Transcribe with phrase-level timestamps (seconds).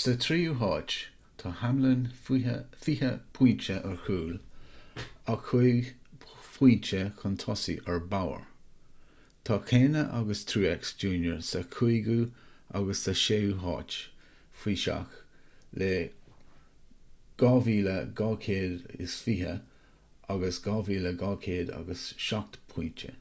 [0.00, 0.92] sa tríú háit
[1.42, 2.02] tá hamlin
[2.66, 3.08] fiche
[3.38, 4.36] pointe ar chúl
[5.32, 5.88] ach cúig
[6.50, 8.44] phointe chun tosaigh ar bowyer
[9.50, 12.28] tá kahne agus truex jr sa chúigiú
[12.82, 13.98] agus sa séú háit
[14.60, 15.18] faoi seach
[15.82, 15.92] le
[19.00, 19.50] 2,220
[20.36, 23.12] agus 2,207 pointe